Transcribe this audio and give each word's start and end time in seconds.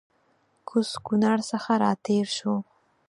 کوز 0.67 0.89
کونړ 1.05 1.37
څخه 1.51 1.71
راتېر 1.83 2.25
سوو 2.37 2.55